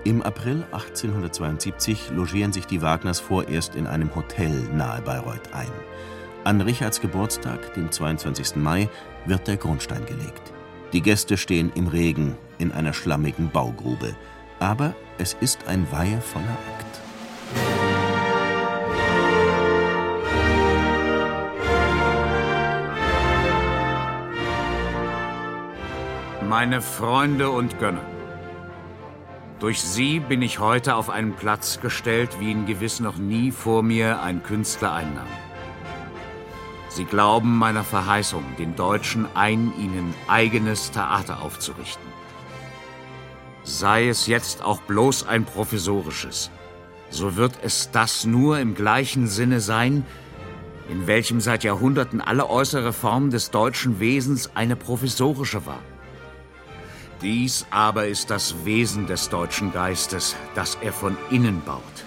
Im 0.02 0.20
April 0.22 0.64
1872 0.72 2.10
logieren 2.10 2.52
sich 2.52 2.66
die 2.66 2.82
Wagners 2.82 3.20
vorerst 3.20 3.76
in 3.76 3.86
einem 3.86 4.12
Hotel 4.16 4.50
nahe 4.74 5.00
Bayreuth 5.00 5.54
ein. 5.54 5.70
An 6.42 6.60
Richards 6.60 7.00
Geburtstag, 7.00 7.72
dem 7.74 7.92
22. 7.92 8.56
Mai, 8.56 8.88
wird 9.26 9.46
der 9.46 9.58
Grundstein 9.58 10.04
gelegt. 10.06 10.52
Die 10.92 11.02
Gäste 11.02 11.36
stehen 11.36 11.70
im 11.76 11.86
Regen 11.86 12.36
in 12.58 12.72
einer 12.72 12.92
schlammigen 12.92 13.50
Baugrube. 13.50 14.16
Aber 14.64 14.94
es 15.18 15.34
ist 15.34 15.68
ein 15.68 15.86
weihevoller 15.92 16.46
Akt. 16.46 17.00
Meine 26.48 26.80
Freunde 26.80 27.50
und 27.50 27.78
Gönner, 27.78 28.00
durch 29.60 29.82
Sie 29.82 30.18
bin 30.18 30.40
ich 30.40 30.60
heute 30.60 30.94
auf 30.94 31.10
einen 31.10 31.34
Platz 31.34 31.82
gestellt, 31.82 32.30
wie 32.40 32.50
ihn 32.50 32.64
gewiss 32.64 33.00
noch 33.00 33.18
nie 33.18 33.50
vor 33.50 33.82
mir 33.82 34.22
ein 34.22 34.42
Künstler 34.42 34.94
einnahm. 34.94 35.26
Sie 36.88 37.04
glauben 37.04 37.58
meiner 37.58 37.84
Verheißung, 37.84 38.44
den 38.58 38.76
Deutschen 38.76 39.26
ein 39.34 39.74
ihnen 39.78 40.14
eigenes 40.26 40.90
Theater 40.90 41.42
aufzurichten 41.42 42.14
sei 43.64 44.08
es 44.08 44.26
jetzt 44.26 44.62
auch 44.62 44.80
bloß 44.82 45.26
ein 45.26 45.44
provisorisches, 45.44 46.50
so 47.10 47.36
wird 47.36 47.54
es 47.62 47.90
das 47.90 48.24
nur 48.24 48.58
im 48.58 48.74
gleichen 48.74 49.26
Sinne 49.26 49.60
sein, 49.60 50.04
in 50.88 51.06
welchem 51.06 51.40
seit 51.40 51.64
Jahrhunderten 51.64 52.20
alle 52.20 52.48
äußere 52.48 52.92
Form 52.92 53.30
des 53.30 53.50
deutschen 53.50 54.00
Wesens 54.00 54.50
eine 54.54 54.76
provisorische 54.76 55.64
war. 55.66 55.80
Dies 57.22 57.66
aber 57.70 58.06
ist 58.06 58.30
das 58.30 58.64
Wesen 58.64 59.06
des 59.06 59.30
deutschen 59.30 59.72
Geistes, 59.72 60.36
das 60.54 60.76
er 60.82 60.92
von 60.92 61.16
innen 61.30 61.62
baut. 61.64 62.04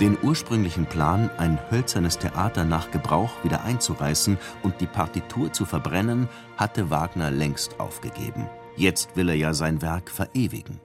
Den 0.00 0.16
ursprünglichen 0.22 0.86
Plan, 0.86 1.28
ein 1.38 1.58
hölzernes 1.72 2.18
Theater 2.18 2.64
nach 2.64 2.92
Gebrauch 2.92 3.42
wieder 3.42 3.64
einzureißen 3.64 4.38
und 4.62 4.80
die 4.80 4.86
Partitur 4.86 5.52
zu 5.52 5.64
verbrennen, 5.64 6.28
hatte 6.56 6.88
Wagner 6.88 7.32
längst 7.32 7.80
aufgegeben. 7.80 8.48
Jetzt 8.76 9.16
will 9.16 9.28
er 9.28 9.34
ja 9.34 9.54
sein 9.54 9.82
Werk 9.82 10.08
verewigen. 10.08 10.78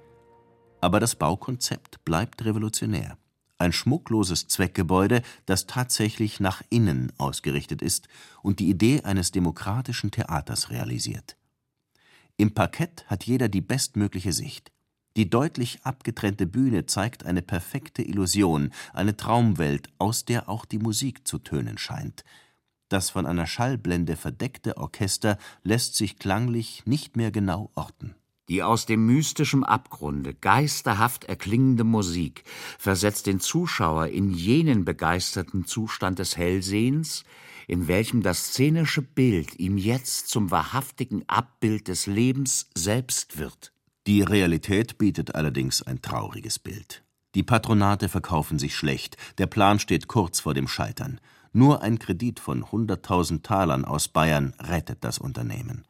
Aber 0.82 1.00
das 1.00 1.13
Baukonzept 1.13 2.03
bleibt 2.05 2.43
revolutionär. 2.43 3.20
Ein 3.60 3.72
schmuckloses 3.72 4.48
Zweckgebäude, 4.48 5.22
das 5.46 5.67
tatsächlich 5.67 6.39
nach 6.39 6.63
innen 6.72 7.13
ausgerichtet 7.20 7.84
ist 7.84 8.08
und 8.41 8.60
die 8.60 8.67
Idee 8.67 9.03
eines 9.03 9.32
demokratischen 9.32 10.10
Theaters 10.10 10.72
realisiert. 10.72 11.38
Im 12.36 12.55
Parkett 12.55 13.05
hat 13.05 13.25
jeder 13.25 13.48
die 13.48 13.62
bestmögliche 13.62 14.34
Sicht. 14.34 14.73
Die 15.15 15.29
deutlich 15.29 15.79
abgetrennte 15.84 16.48
Bühne 16.48 16.88
zeigt 16.88 17.25
eine 17.25 17.43
perfekte 17.43 18.01
Illusion, 18.01 18.72
eine 18.93 19.15
Traumwelt, 19.15 19.89
aus 20.00 20.25
der 20.25 20.50
auch 20.50 20.65
die 20.65 20.79
Musik 20.79 21.27
zu 21.27 21.38
tönen 21.38 21.77
scheint. 21.77 22.24
Das 22.89 23.12
von 23.12 23.25
einer 23.25 23.46
Schallblende 23.46 24.15
verdeckte 24.15 24.77
Orchester 24.77 25.38
lässt 25.63 25.96
sich 25.96 26.17
klanglich 26.17 26.84
nicht 26.86 27.15
mehr 27.15 27.32
genau 27.32 27.72
orten 27.75 28.15
Die 28.50 28.63
aus 28.63 28.86
dem 28.86 29.05
mystischen 29.05 29.63
Abgrunde 29.63 30.34
geisterhaft 30.34 31.25
erklingende 31.25 31.84
Musik 31.84 32.43
versetzt 32.77 33.27
den 33.27 33.39
Zuschauer 33.39 34.08
in 34.08 34.32
jenen 34.32 34.84
begeisterten 34.84 35.65
Zustand 35.65 36.20
des 36.20 36.38
Hellsehens, 36.38 37.24
in 37.67 37.88
welchem 37.88 38.22
das 38.24 38.46
szenische 38.46 39.01
Bild 39.01 39.60
ihm 39.60 39.77
jetzt 39.77 40.27
zum 40.27 40.50
wahrhaftigen 40.50 41.24
Abbild 41.27 41.88
des 41.88 42.08
Lebens 42.08 42.70
selbst 42.75 43.38
wird. 43.38 43.73
Die 44.05 44.22
Realität 44.22 44.98
bietet 44.98 45.33
allerdings 45.36 45.81
ein 45.81 46.01
trauriges 46.01 46.60
Bild. 46.60 47.03
Die 47.36 47.43
Patronate 47.43 48.10
verkaufen 48.10 48.60
sich 48.60 48.75
schlecht, 48.75 49.17
der 49.38 49.48
Plan 49.48 49.79
steht 49.79 50.07
kurz 50.07 50.41
vor 50.41 50.53
dem 50.53 50.67
Scheitern. 50.67 51.22
Nur 51.53 51.81
ein 51.81 52.00
Kredit 52.00 52.39
von 52.39 52.65
100.000 52.65 53.43
Talern 53.43 53.86
aus 53.86 54.10
Bayern 54.10 54.53
rettet 54.60 55.03
das 55.03 55.19
Unternehmen. 55.19 55.86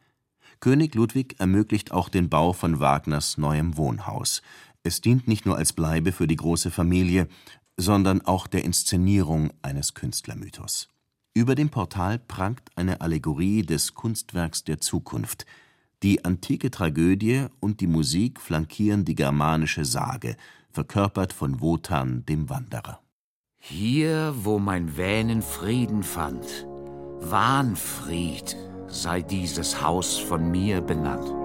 König 0.60 0.94
Ludwig 0.94 1.40
ermöglicht 1.40 1.90
auch 1.90 2.08
den 2.08 2.28
Bau 2.28 2.52
von 2.52 2.78
Wagners 2.78 3.36
neuem 3.36 3.76
Wohnhaus. 3.76 4.42
Es 4.82 5.00
dient 5.00 5.26
nicht 5.26 5.44
nur 5.44 5.56
als 5.56 5.72
Bleibe 5.72 6.12
für 6.12 6.26
die 6.26 6.36
große 6.36 6.70
Familie, 6.70 7.28
sondern 7.76 8.20
auch 8.22 8.46
der 8.46 8.64
Inszenierung 8.64 9.52
eines 9.60 9.94
Künstlermythos. 9.94 10.88
Über 11.34 11.56
dem 11.56 11.68
Portal 11.68 12.20
prangt 12.20 12.70
eine 12.76 13.00
Allegorie 13.00 13.62
des 13.62 13.94
Kunstwerks 13.94 14.62
der 14.62 14.80
Zukunft. 14.80 15.46
Die 16.04 16.22
antike 16.22 16.70
Tragödie 16.70 17.46
und 17.60 17.80
die 17.80 17.86
Musik 17.86 18.38
flankieren 18.38 19.06
die 19.06 19.14
germanische 19.14 19.86
Sage, 19.86 20.36
verkörpert 20.70 21.32
von 21.32 21.62
Wotan 21.62 22.26
dem 22.26 22.50
Wanderer. 22.50 23.00
Hier, 23.56 24.34
wo 24.36 24.58
mein 24.58 24.98
Wähnen 24.98 25.40
Frieden 25.40 26.02
fand, 26.02 26.66
Wahnfried 27.20 28.54
sei 28.86 29.22
dieses 29.22 29.82
Haus 29.82 30.18
von 30.18 30.50
mir 30.50 30.82
benannt. 30.82 31.43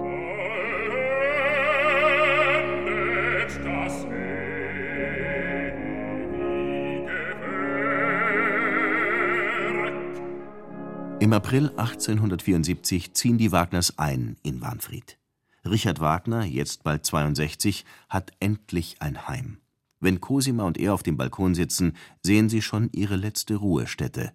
Im 11.20 11.34
April 11.34 11.68
1874 11.76 13.12
ziehen 13.12 13.36
die 13.36 13.52
Wagners 13.52 13.98
ein 13.98 14.38
in 14.42 14.62
Wahnfried. 14.62 15.18
Richard 15.66 16.00
Wagner, 16.00 16.46
jetzt 16.46 16.82
bald 16.82 17.04
62, 17.04 17.84
hat 18.08 18.32
endlich 18.40 18.96
ein 19.00 19.28
Heim. 19.28 19.58
Wenn 20.00 20.22
Cosima 20.22 20.64
und 20.64 20.78
er 20.78 20.94
auf 20.94 21.02
dem 21.02 21.18
Balkon 21.18 21.54
sitzen, 21.54 21.92
sehen 22.22 22.48
sie 22.48 22.62
schon 22.62 22.88
ihre 22.92 23.16
letzte 23.16 23.56
Ruhestätte. 23.56 24.32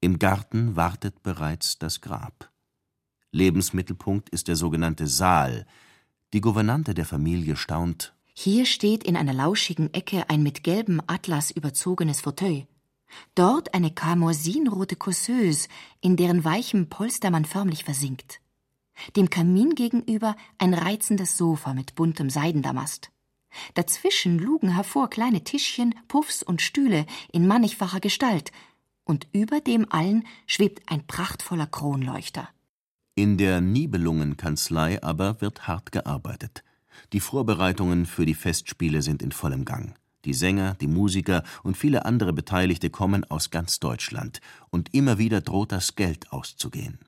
Im 0.00 0.18
Garten 0.18 0.74
wartet 0.74 1.22
bereits 1.22 1.78
das 1.78 2.00
Grab. 2.00 2.50
Lebensmittelpunkt 3.30 4.30
ist 4.30 4.48
der 4.48 4.56
sogenannte 4.56 5.08
Saal. 5.08 5.66
Die 6.32 6.40
Gouvernante 6.40 6.94
der 6.94 7.04
Familie 7.04 7.56
staunt. 7.56 8.14
Hier 8.32 8.64
steht 8.64 9.04
in 9.04 9.18
einer 9.18 9.34
lauschigen 9.34 9.92
Ecke 9.92 10.30
ein 10.30 10.42
mit 10.42 10.64
gelbem 10.64 11.02
Atlas 11.06 11.50
überzogenes 11.50 12.22
Fauteuil. 12.22 12.66
Dort 13.34 13.74
eine 13.74 13.90
karmoisinrote 13.90 14.96
Cosseuse, 14.96 15.68
in 16.00 16.16
deren 16.16 16.44
weichem 16.44 16.88
Polster 16.88 17.30
man 17.30 17.44
förmlich 17.44 17.84
versinkt. 17.84 18.40
Dem 19.16 19.30
Kamin 19.30 19.74
gegenüber 19.74 20.36
ein 20.58 20.74
reizendes 20.74 21.36
Sofa 21.36 21.74
mit 21.74 21.94
buntem 21.94 22.30
Seidendamast. 22.30 23.10
Dazwischen 23.74 24.38
lugen 24.38 24.74
hervor 24.74 25.10
kleine 25.10 25.44
Tischchen, 25.44 25.94
Puffs 26.08 26.42
und 26.42 26.62
Stühle 26.62 27.06
in 27.32 27.46
mannigfacher 27.46 28.00
Gestalt, 28.00 28.50
und 29.04 29.26
über 29.32 29.60
dem 29.60 29.86
allen 29.90 30.24
schwebt 30.46 30.82
ein 30.86 31.06
prachtvoller 31.06 31.66
Kronleuchter. 31.66 32.48
In 33.14 33.36
der 33.36 33.60
Nibelungenkanzlei 33.60 35.02
aber 35.02 35.40
wird 35.40 35.66
hart 35.66 35.92
gearbeitet. 35.92 36.62
Die 37.12 37.20
Vorbereitungen 37.20 38.06
für 38.06 38.24
die 38.24 38.34
Festspiele 38.34 39.02
sind 39.02 39.22
in 39.22 39.32
vollem 39.32 39.64
Gang. 39.64 39.94
Die 40.24 40.34
Sänger, 40.34 40.74
die 40.80 40.86
Musiker 40.86 41.42
und 41.62 41.76
viele 41.76 42.04
andere 42.04 42.32
Beteiligte 42.32 42.90
kommen 42.90 43.24
aus 43.24 43.50
ganz 43.50 43.80
Deutschland, 43.80 44.40
und 44.70 44.94
immer 44.94 45.18
wieder 45.18 45.40
droht 45.40 45.72
das 45.72 45.96
Geld 45.96 46.32
auszugehen. 46.32 46.98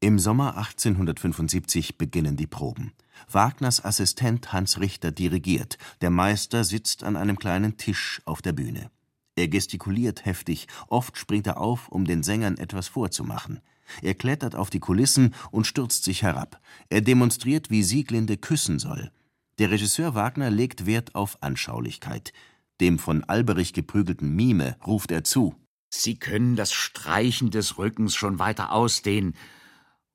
Im 0.00 0.18
Sommer 0.18 0.56
1875 0.56 1.98
beginnen 1.98 2.36
die 2.36 2.46
Proben. 2.46 2.92
Wagners 3.30 3.84
Assistent 3.84 4.52
Hans 4.52 4.78
Richter 4.78 5.10
dirigiert, 5.10 5.76
der 6.00 6.10
Meister 6.10 6.62
sitzt 6.62 7.02
an 7.02 7.16
einem 7.16 7.38
kleinen 7.38 7.76
Tisch 7.76 8.22
auf 8.24 8.40
der 8.40 8.52
Bühne. 8.52 8.90
Er 9.34 9.48
gestikuliert 9.48 10.24
heftig, 10.24 10.68
oft 10.88 11.18
springt 11.18 11.46
er 11.46 11.58
auf, 11.58 11.88
um 11.88 12.04
den 12.04 12.22
Sängern 12.22 12.58
etwas 12.58 12.88
vorzumachen. 12.88 13.60
Er 14.02 14.14
klettert 14.14 14.54
auf 14.54 14.70
die 14.70 14.80
Kulissen 14.80 15.34
und 15.50 15.66
stürzt 15.66 16.04
sich 16.04 16.22
herab. 16.22 16.60
Er 16.90 17.00
demonstriert, 17.00 17.70
wie 17.70 17.82
Sieglinde 17.82 18.36
küssen 18.36 18.78
soll. 18.78 19.10
Der 19.58 19.70
Regisseur 19.70 20.14
Wagner 20.14 20.50
legt 20.50 20.86
Wert 20.86 21.14
auf 21.14 21.42
Anschaulichkeit. 21.42 22.32
Dem 22.80 22.98
von 22.98 23.24
Alberich 23.24 23.72
geprügelten 23.72 24.34
Mime 24.34 24.76
ruft 24.86 25.10
er 25.10 25.24
zu. 25.24 25.56
Sie 25.90 26.16
können 26.16 26.54
das 26.54 26.72
Streichen 26.72 27.50
des 27.50 27.78
Rückens 27.78 28.14
schon 28.14 28.38
weiter 28.38 28.72
ausdehnen 28.72 29.34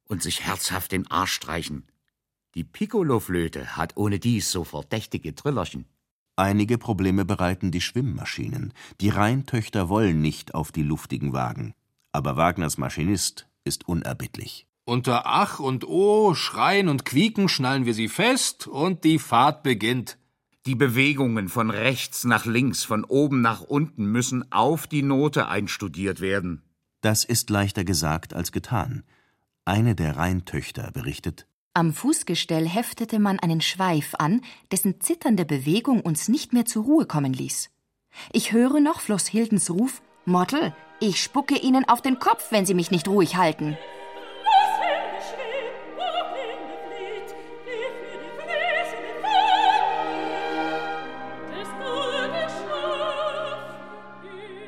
und 0.06 0.24
sich 0.24 0.42
herzhaft 0.42 0.92
den 0.92 1.08
Arsch 1.08 1.34
streichen. 1.34 1.88
Die 2.56 2.64
Piccoloflöte 2.64 3.76
hat 3.76 3.98
ohne 3.98 4.20
dies 4.20 4.52
so 4.52 4.64
verdächtige 4.64 5.36
Trillerchen. 5.36 5.86
Einige 6.36 6.78
Probleme 6.78 7.26
bereiten 7.26 7.72
die 7.72 7.82
Schwimmmaschinen. 7.82 8.74
Die 9.02 9.10
Rheintöchter 9.10 9.90
wollen 9.90 10.22
nicht 10.22 10.56
auf 10.56 10.72
die 10.72 10.84
luftigen 10.84 11.34
Wagen. 11.34 11.74
Aber 12.12 12.38
Wagners 12.38 12.78
Maschinist 12.78 13.48
ist 13.64 13.88
unerbittlich. 13.88 14.68
Unter 14.86 15.26
Ach 15.26 15.60
und 15.60 15.88
O, 15.88 16.34
Schreien 16.34 16.90
und 16.90 17.06
Quieken 17.06 17.48
schnallen 17.48 17.86
wir 17.86 17.94
sie 17.94 18.10
fest 18.10 18.68
und 18.68 19.06
die 19.06 19.18
Fahrt 19.18 19.64
beginnt. 19.64 20.18
Die 20.66 20.76
Bewegungen 20.76 21.48
von 21.48 21.70
rechts 21.70 22.26
nach 22.26 22.46
links, 22.46 22.84
von 22.84 23.06
oben 23.06 23.42
nach 23.42 23.62
unten 23.62 24.06
müssen 24.06 24.52
auf 24.52 24.88
die 24.88 25.02
Note 25.02 25.48
einstudiert 25.48 26.20
werden. 26.20 26.64
Das 27.00 27.24
ist 27.24 27.50
leichter 27.50 27.86
gesagt 27.86 28.34
als 28.34 28.52
getan. 28.52 29.04
Eine 29.64 29.96
der 29.96 30.18
Rheintöchter 30.18 30.92
berichtet: 30.92 31.48
Am 31.74 31.94
Fußgestell 31.94 32.68
heftete 32.68 33.20
man 33.20 33.40
einen 33.40 33.62
Schweif 33.62 34.16
an, 34.20 34.42
dessen 34.72 35.00
zitternde 35.00 35.46
Bewegung 35.46 36.02
uns 36.02 36.28
nicht 36.28 36.52
mehr 36.52 36.66
zur 36.66 36.84
Ruhe 36.84 37.06
kommen 37.06 37.32
ließ. 37.32 37.70
Ich 38.34 38.52
höre 38.52 38.82
noch 38.82 39.00
Floss 39.00 39.28
Hildens 39.28 39.70
Ruf: 39.70 40.02
Mottel, 40.26 40.74
ich 41.00 41.24
spucke 41.24 41.58
Ihnen 41.58 41.88
auf 41.88 42.02
den 42.02 42.20
Kopf, 42.20 42.52
wenn 42.52 42.66
Sie 42.66 42.74
mich 42.74 42.92
nicht 42.92 43.08
ruhig 43.08 43.38
halten. 43.38 43.78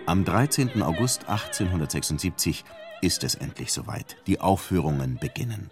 Am 0.08 0.24
13. 0.24 0.84
August 0.84 1.28
1876 1.28 2.64
ist 3.02 3.24
es 3.24 3.34
endlich 3.34 3.74
soweit. 3.74 4.18
Die 4.28 4.40
Aufführungen 4.40 5.18
beginnen. 5.18 5.72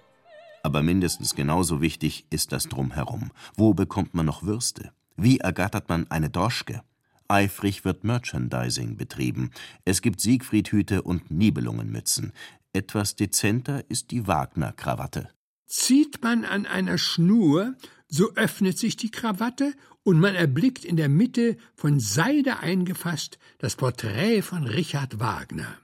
Aber 0.63 0.81
mindestens 0.81 1.35
genauso 1.35 1.81
wichtig 1.81 2.25
ist 2.31 2.51
das 2.51 2.63
Drumherum. 2.63 3.29
Wo 3.55 3.75
bekommt 3.75 4.15
man 4.15 4.25
noch 4.25 4.41
Würste? 4.41 4.91
Wie 5.17 5.37
ergattert 5.37 5.87
man 5.87 6.09
eine 6.09 6.31
Droschke? 6.31 6.81
Eifrig 7.27 7.85
wird 7.85 8.03
Merchandising 8.03 8.97
betrieben. 8.97 9.51
Es 9.85 10.01
gibt 10.01 10.19
Siegfriedhüte 10.19 11.03
und 11.03 11.29
Nibelungenmützen. 11.29 12.33
Etwas 12.73 13.15
dezenter 13.15 13.83
ist 13.87 14.09
die 14.09 14.25
Wagner-Krawatte. 14.25 15.29
Zieht 15.67 16.23
man 16.23 16.43
an 16.43 16.65
einer 16.65 16.97
Schnur, 16.97 17.75
so 18.07 18.33
öffnet 18.33 18.79
sich 18.79 18.97
die 18.97 19.11
Krawatte 19.11 19.75
und 20.03 20.19
man 20.19 20.35
erblickt 20.35 20.85
in 20.85 20.97
der 20.97 21.09
Mitte 21.09 21.57
von 21.75 21.99
Seide 21.99 22.59
eingefasst 22.59 23.39
das 23.57 23.75
Porträt 23.75 24.41
von 24.41 24.65
Richard 24.67 25.19
Wagner. 25.19 25.77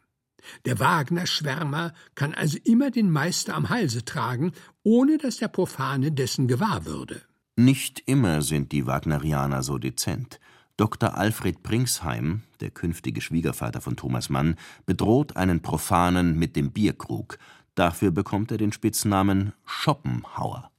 Der 0.65 0.79
Wagner-Schwärmer 0.79 1.93
kann 2.15 2.33
also 2.33 2.57
immer 2.63 2.91
den 2.91 3.11
Meister 3.11 3.55
am 3.55 3.69
Halse 3.69 4.03
tragen, 4.03 4.53
ohne 4.83 5.17
dass 5.17 5.37
der 5.37 5.47
Profane 5.47 6.11
dessen 6.11 6.47
gewahr 6.47 6.85
würde. 6.85 7.21
Nicht 7.55 8.03
immer 8.05 8.41
sind 8.41 8.71
die 8.71 8.85
Wagnerianer 8.85 9.63
so 9.63 9.77
dezent. 9.77 10.39
Dr. 10.77 11.17
Alfred 11.17 11.61
Pringsheim, 11.61 12.43
der 12.61 12.71
künftige 12.71 13.19
Schwiegervater 13.19 13.81
von 13.81 13.97
Thomas 13.97 14.29
Mann, 14.29 14.55
bedroht 14.85 15.35
einen 15.35 15.61
Profanen 15.61 16.39
mit 16.39 16.55
dem 16.55 16.71
Bierkrug. 16.71 17.37
Dafür 17.75 18.11
bekommt 18.11 18.51
er 18.51 18.57
den 18.57 18.71
Spitznamen 18.71 19.51
Schoppenhauer. 19.65 20.71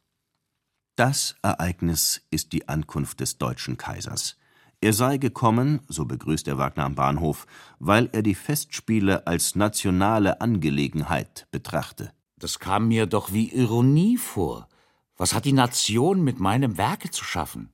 Das 1.01 1.35
Ereignis 1.41 2.21
ist 2.31 2.53
die 2.53 2.69
Ankunft 2.69 3.21
des 3.21 3.39
deutschen 3.39 3.79
Kaisers. 3.79 4.37
Er 4.83 4.93
sei 4.93 5.17
gekommen, 5.17 5.81
so 5.89 6.05
begrüßt 6.05 6.47
er 6.47 6.59
Wagner 6.59 6.85
am 6.85 6.95
Bahnhof, 6.95 7.47
weil 7.79 8.11
er 8.13 8.21
die 8.21 8.35
Festspiele 8.35 9.27
als 9.27 9.57
nationale 9.57 10.43
Angelegenheit 10.43 11.47
betrachte. 11.53 12.13
Das 12.37 12.59
kam 12.59 12.89
mir 12.89 13.07
doch 13.07 13.33
wie 13.33 13.49
Ironie 13.49 14.19
vor. 14.19 14.69
Was 15.17 15.33
hat 15.33 15.47
die 15.47 15.55
Nation 15.55 16.23
mit 16.23 16.39
meinem 16.39 16.77
Werke 16.77 17.09
zu 17.09 17.25
schaffen? 17.25 17.73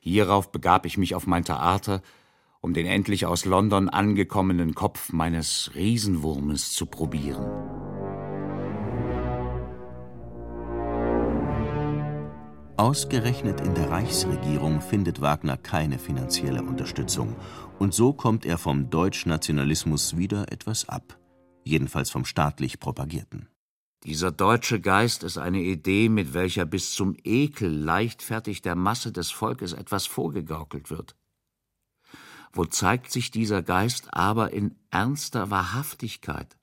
Hierauf 0.00 0.50
begab 0.52 0.86
ich 0.86 0.96
mich 0.96 1.14
auf 1.14 1.26
mein 1.26 1.44
Theater, 1.44 2.00
um 2.62 2.72
den 2.72 2.86
endlich 2.86 3.26
aus 3.26 3.44
London 3.44 3.90
angekommenen 3.90 4.74
Kopf 4.74 5.12
meines 5.12 5.72
Riesenwurmes 5.74 6.72
zu 6.72 6.86
probieren. 6.86 7.91
Ausgerechnet 12.82 13.60
in 13.60 13.76
der 13.76 13.90
Reichsregierung 13.90 14.80
findet 14.80 15.20
Wagner 15.20 15.56
keine 15.56 16.00
finanzielle 16.00 16.64
Unterstützung, 16.64 17.36
und 17.78 17.94
so 17.94 18.12
kommt 18.12 18.44
er 18.44 18.58
vom 18.58 18.90
Deutschnationalismus 18.90 20.16
wieder 20.16 20.50
etwas 20.50 20.88
ab, 20.88 21.16
jedenfalls 21.62 22.10
vom 22.10 22.24
staatlich 22.24 22.80
propagierten. 22.80 23.48
Dieser 24.02 24.32
deutsche 24.32 24.80
Geist 24.80 25.22
ist 25.22 25.38
eine 25.38 25.60
Idee, 25.60 26.08
mit 26.08 26.34
welcher 26.34 26.64
bis 26.64 26.92
zum 26.92 27.14
Ekel 27.22 27.70
leichtfertig 27.72 28.62
der 28.62 28.74
Masse 28.74 29.12
des 29.12 29.30
Volkes 29.30 29.74
etwas 29.74 30.06
vorgegaukelt 30.06 30.90
wird. 30.90 31.14
Wo 32.52 32.64
zeigt 32.64 33.12
sich 33.12 33.30
dieser 33.30 33.62
Geist 33.62 34.12
aber 34.12 34.52
in 34.52 34.74
ernster 34.90 35.50
Wahrhaftigkeit? 35.52 36.56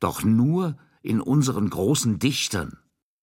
Doch 0.00 0.24
nur 0.24 0.78
in 1.02 1.20
unseren 1.20 1.68
großen 1.68 2.18
Dichtern. 2.18 2.78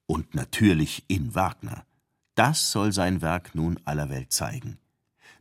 Und 0.05 0.35
natürlich 0.35 1.05
in 1.07 1.33
Wagner. 1.33 1.87
Das 2.35 2.71
soll 2.71 2.91
sein 2.91 3.21
Werk 3.21 3.55
nun 3.55 3.79
aller 3.85 4.09
Welt 4.09 4.31
zeigen. 4.31 4.79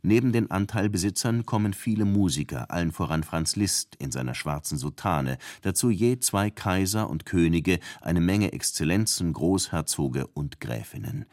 Neben 0.05 0.33
den 0.33 0.51
Anteilbesitzern 0.51 1.45
kommen 1.45 1.73
viele 1.73 2.03
Musiker, 2.03 2.69
allen 2.69 2.91
voran 2.91 3.23
Franz 3.23 3.55
Liszt 3.55 3.95
in 3.95 4.11
seiner 4.11 4.35
schwarzen 4.35 4.77
Soutane, 4.77 5.37
dazu 5.61 5.89
je 5.89 6.19
zwei 6.19 6.49
Kaiser 6.49 7.09
und 7.09 7.25
Könige, 7.25 7.79
eine 8.01 8.19
Menge 8.19 8.51
Exzellenzen, 8.51 9.31
Großherzoge 9.31 10.27
und 10.27 10.59
Gräfinnen. 10.59 11.25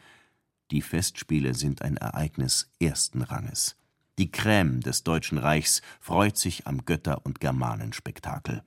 Die 0.71 0.81
Festspiele 0.81 1.53
sind 1.53 1.81
ein 1.81 1.97
Ereignis 1.97 2.71
ersten 2.79 3.23
Ranges. 3.23 3.75
Die 4.17 4.31
Crème 4.31 4.81
des 4.81 5.03
Deutschen 5.03 5.37
Reichs 5.37 5.81
freut 5.99 6.37
sich 6.37 6.65
am 6.65 6.85
Götter- 6.85 7.25
und 7.25 7.41
Germanenspektakel. 7.41 8.63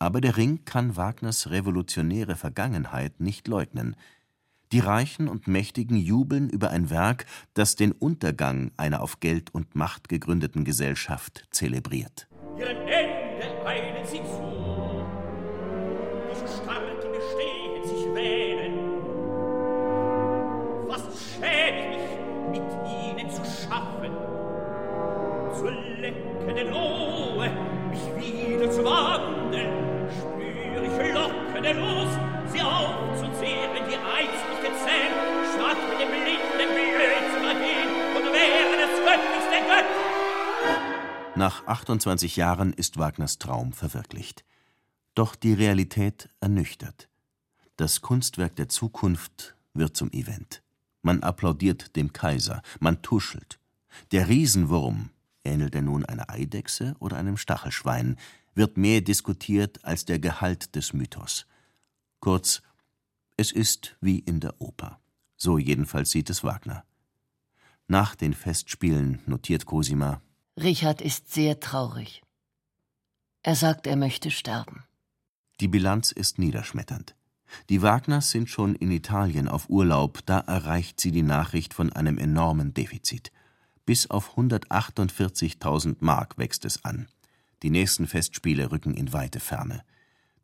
Aber 0.00 0.20
der 0.20 0.36
Ring 0.36 0.64
kann 0.64 0.96
Wagners 0.96 1.50
revolutionäre 1.50 2.34
Vergangenheit 2.34 3.20
nicht 3.20 3.46
leugnen. 3.46 3.94
Die 4.72 4.80
Reichen 4.80 5.28
und 5.28 5.46
Mächtigen 5.46 5.96
jubeln 5.96 6.50
über 6.50 6.70
ein 6.70 6.90
Werk, 6.90 7.26
das 7.54 7.76
den 7.76 7.92
Untergang 7.92 8.72
einer 8.76 9.00
auf 9.00 9.20
Geld 9.20 9.54
und 9.54 9.76
Macht 9.76 10.08
gegründeten 10.08 10.64
Gesellschaft 10.64 11.46
zelebriert. 11.50 12.26
Nach 41.46 41.64
28 41.64 42.34
Jahren 42.34 42.72
ist 42.72 42.98
Wagners 42.98 43.38
Traum 43.38 43.72
verwirklicht. 43.72 44.44
Doch 45.14 45.36
die 45.36 45.52
Realität 45.52 46.28
ernüchtert. 46.40 47.08
Das 47.76 48.00
Kunstwerk 48.00 48.56
der 48.56 48.68
Zukunft 48.68 49.54
wird 49.72 49.96
zum 49.96 50.10
Event. 50.10 50.64
Man 51.02 51.22
applaudiert 51.22 51.94
dem 51.94 52.12
Kaiser, 52.12 52.62
man 52.80 53.00
tuschelt. 53.00 53.60
Der 54.10 54.28
Riesenwurm, 54.28 55.10
ähnelt 55.44 55.76
er 55.76 55.82
nun 55.82 56.04
einer 56.04 56.30
Eidechse 56.30 56.96
oder 56.98 57.16
einem 57.16 57.36
Stachelschwein, 57.36 58.16
wird 58.56 58.76
mehr 58.76 59.00
diskutiert 59.00 59.84
als 59.84 60.04
der 60.04 60.18
Gehalt 60.18 60.74
des 60.74 60.94
Mythos. 60.94 61.46
Kurz, 62.18 62.60
es 63.36 63.52
ist 63.52 63.96
wie 64.00 64.18
in 64.18 64.40
der 64.40 64.60
Oper. 64.60 64.98
So 65.36 65.58
jedenfalls 65.58 66.10
sieht 66.10 66.28
es 66.28 66.42
Wagner. 66.42 66.84
Nach 67.86 68.16
den 68.16 68.34
Festspielen 68.34 69.22
notiert 69.26 69.64
Cosima: 69.64 70.20
Richard 70.58 71.02
ist 71.02 71.34
sehr 71.34 71.60
traurig. 71.60 72.22
Er 73.42 73.54
sagt, 73.54 73.86
er 73.86 73.96
möchte 73.96 74.30
sterben. 74.30 74.84
Die 75.60 75.68
Bilanz 75.68 76.12
ist 76.12 76.38
niederschmetternd. 76.38 77.14
Die 77.68 77.82
Wagners 77.82 78.30
sind 78.30 78.48
schon 78.48 78.74
in 78.74 78.90
Italien 78.90 79.48
auf 79.48 79.68
Urlaub, 79.68 80.20
da 80.24 80.40
erreicht 80.40 80.98
sie 80.98 81.12
die 81.12 81.22
Nachricht 81.22 81.74
von 81.74 81.92
einem 81.92 82.16
enormen 82.16 82.72
Defizit. 82.72 83.32
Bis 83.84 84.10
auf 84.10 84.38
148.000 84.38 85.96
Mark 86.00 86.38
wächst 86.38 86.64
es 86.64 86.84
an. 86.86 87.06
Die 87.62 87.70
nächsten 87.70 88.06
Festspiele 88.06 88.72
rücken 88.72 88.94
in 88.94 89.12
weite 89.12 89.40
Ferne. 89.40 89.82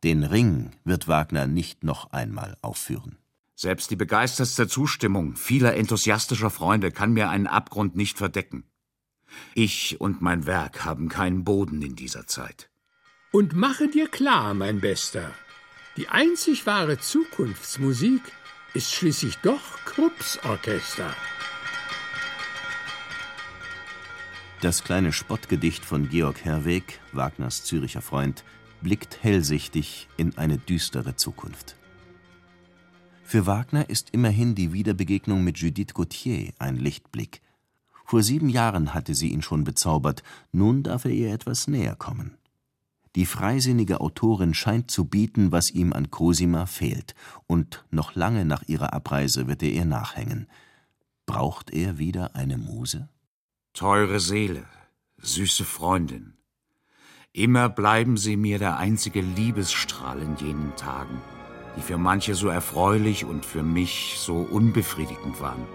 Den 0.03 0.23
Ring 0.23 0.71
wird 0.83 1.07
Wagner 1.07 1.47
nicht 1.47 1.83
noch 1.83 2.11
einmal 2.11 2.55
aufführen. 2.61 3.17
Selbst 3.55 3.89
die 3.89 3.95
begeistertste 3.95 4.67
Zustimmung 4.67 5.35
vieler 5.35 5.75
enthusiastischer 5.75 6.51
Freunde 6.51 6.91
kann 6.91 7.13
mir 7.13 7.29
einen 7.29 7.47
Abgrund 7.47 7.95
nicht 7.95 8.19
verdecken. 8.19 8.63
Ich 9.55 9.99
und 9.99 10.21
mein 10.21 10.45
Werk 10.45 10.85
haben 10.85 11.09
keinen 11.09 11.43
Boden 11.43 11.81
in 11.81 11.95
dieser 11.95 12.27
Zeit. 12.27 12.69
Und 13.31 13.53
mache 13.53 13.87
dir 13.87 14.07
klar, 14.07 14.53
mein 14.53 14.79
Bester, 14.79 15.31
die 15.97 16.07
einzig 16.09 16.65
wahre 16.65 16.99
Zukunftsmusik 16.99 18.21
ist 18.73 18.91
schließlich 18.93 19.37
doch 19.37 19.83
Krupps 19.85 20.39
Orchester. 20.43 21.15
Das 24.61 24.83
kleine 24.83 25.11
Spottgedicht 25.11 25.83
von 25.83 26.09
Georg 26.09 26.45
Herweg, 26.45 27.01
Wagners 27.11 27.63
Züricher 27.65 28.01
Freund, 28.01 28.43
blickt 28.81 29.21
hellsichtig 29.21 30.07
in 30.17 30.37
eine 30.37 30.57
düstere 30.57 31.15
Zukunft. 31.15 31.75
Für 33.23 33.45
Wagner 33.45 33.89
ist 33.89 34.09
immerhin 34.11 34.55
die 34.55 34.73
Wiederbegegnung 34.73 35.43
mit 35.43 35.57
Judith 35.57 35.93
Gautier 35.93 36.53
ein 36.59 36.75
Lichtblick. 36.75 37.41
Vor 38.03 38.23
sieben 38.23 38.49
Jahren 38.49 38.93
hatte 38.93 39.15
sie 39.15 39.29
ihn 39.29 39.41
schon 39.41 39.63
bezaubert, 39.63 40.23
nun 40.51 40.83
darf 40.83 41.05
er 41.05 41.11
ihr 41.11 41.33
etwas 41.33 41.67
näher 41.67 41.95
kommen. 41.95 42.37
Die 43.15 43.25
freisinnige 43.25 44.01
Autorin 44.01 44.53
scheint 44.53 44.89
zu 44.89 45.05
bieten, 45.05 45.51
was 45.51 45.71
ihm 45.71 45.93
an 45.93 46.09
Cosima 46.09 46.65
fehlt, 46.65 47.15
und 47.47 47.85
noch 47.91 48.15
lange 48.15 48.43
nach 48.43 48.63
ihrer 48.63 48.93
Abreise 48.93 49.47
wird 49.47 49.61
er 49.61 49.71
ihr 49.71 49.85
nachhängen. 49.85 50.47
Braucht 51.25 51.71
er 51.71 51.97
wieder 51.97 52.35
eine 52.35 52.57
Muse? 52.57 53.09
Teure 53.73 54.19
Seele, 54.19 54.65
süße 55.19 55.63
Freundin, 55.63 56.33
immer 57.31 57.69
bleiben 57.69 58.17
Sie 58.17 58.35
mir 58.35 58.59
der 58.59 58.77
einzige 58.77 59.21
Liebesstrahl 59.21 60.19
in 60.19 60.35
jenen 60.37 60.75
Tagen 60.75 61.21
die 61.75 61.81
für 61.81 61.97
manche 61.97 62.35
so 62.35 62.49
erfreulich 62.49 63.25
und 63.25 63.45
für 63.45 63.63
mich 63.63 64.15
so 64.17 64.37
unbefriedigend 64.37 65.41
waren. 65.41 65.65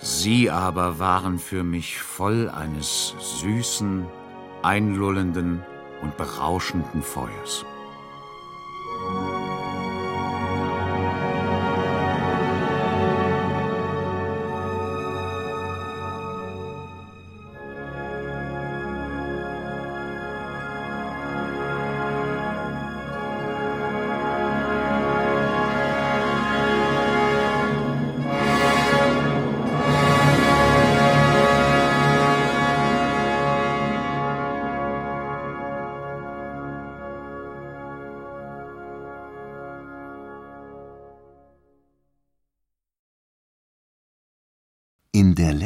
Sie 0.00 0.50
aber 0.50 0.98
waren 0.98 1.38
für 1.38 1.64
mich 1.64 2.00
voll 2.00 2.48
eines 2.48 3.14
süßen, 3.40 4.06
einlullenden 4.62 5.64
und 6.02 6.16
berauschenden 6.16 7.02
Feuers. 7.02 7.64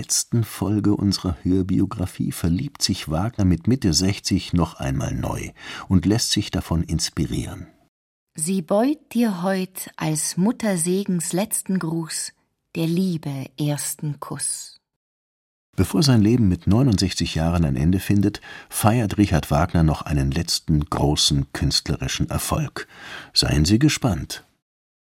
Letzten 0.02 0.42
Folge 0.42 0.96
unserer 0.96 1.36
Hörbiografie 1.44 2.32
verliebt 2.32 2.82
sich 2.82 3.08
Wagner 3.08 3.44
mit 3.44 3.68
Mitte 3.68 3.92
60 3.92 4.52
noch 4.52 4.74
einmal 4.74 5.14
neu 5.14 5.50
und 5.86 6.06
lässt 6.06 6.32
sich 6.32 6.50
davon 6.50 6.82
inspirieren. 6.82 7.68
Sie 8.34 8.62
beut 8.62 8.98
dir 9.12 9.44
heut 9.44 9.90
als 9.94 10.36
Muttersegens 10.36 11.32
letzten 11.32 11.78
Gruß 11.78 12.32
der 12.74 12.88
Liebe 12.88 13.46
ersten 13.56 14.18
Kuss. 14.18 14.80
Bevor 15.76 16.02
sein 16.02 16.20
Leben 16.20 16.48
mit 16.48 16.66
69 16.66 17.36
Jahren 17.36 17.64
ein 17.64 17.76
Ende 17.76 18.00
findet, 18.00 18.40
feiert 18.68 19.18
Richard 19.18 19.52
Wagner 19.52 19.84
noch 19.84 20.02
einen 20.02 20.32
letzten 20.32 20.84
großen 20.84 21.52
künstlerischen 21.52 22.28
Erfolg. 22.28 22.88
Seien 23.34 23.64
Sie 23.64 23.78
gespannt. 23.78 24.44